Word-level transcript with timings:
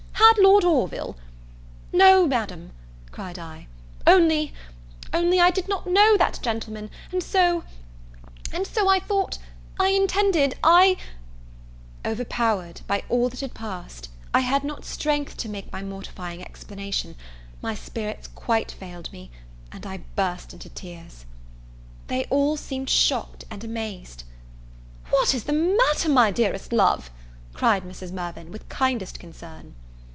had 0.33 0.37
Lord 0.37 0.63
Orville" 0.63 1.17
"No, 2.07 2.25
Madam," 2.25 2.71
cried 3.11 3.37
I, 3.37 3.67
"only 4.07 4.53
only 5.13 5.41
I 5.41 5.51
did 5.51 5.67
not 5.67 5.87
know 5.87 6.15
that 6.15 6.39
gentleman, 6.41 6.89
and 7.11 7.21
so 7.21 7.65
and 8.53 8.65
so 8.65 8.87
I 8.87 8.97
thought 9.01 9.39
I 9.77 9.89
intended 9.89 10.55
I" 10.63 10.95
Overpowered 12.05 12.79
by 12.87 13.03
all 13.09 13.27
that 13.27 13.41
had 13.41 13.53
passed, 13.53 14.09
I 14.33 14.39
had 14.39 14.63
not 14.63 14.85
strength 14.85 15.35
to 15.37 15.49
make 15.49 15.69
my 15.73 15.81
mortifying 15.83 16.41
explanation; 16.41 17.17
my 17.61 17.75
spirits 17.75 18.29
quite 18.29 18.71
failed 18.71 19.11
me, 19.11 19.31
and 19.69 19.85
I 19.85 19.97
burst 20.15 20.53
into 20.53 20.69
tears. 20.69 21.25
They 22.07 22.23
all 22.25 22.55
seemed 22.55 22.89
shocked 22.89 23.43
and 23.51 23.65
amazed. 23.65 24.23
"What 25.09 25.33
is 25.33 25.43
the 25.43 25.53
matter, 25.53 26.07
my 26.07 26.31
dearest 26.31 26.71
love?" 26.71 27.09
cried 27.53 27.83
Mrs. 27.83 28.13
Mirvan, 28.13 28.49
with 28.49 28.69
kindest 28.69 29.19
concern. 29.19 29.75